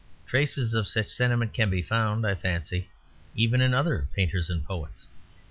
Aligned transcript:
Traces 0.25 0.73
of 0.73 0.87
such 0.87 1.09
sentiments 1.09 1.55
can 1.55 1.69
be 1.69 1.83
found, 1.83 2.25
I 2.25 2.33
fancy, 2.33 2.89
even 3.35 3.61
in 3.61 3.75
other 3.75 4.07
painters 4.15 4.49
and 4.49 4.65
poets. 4.65 5.05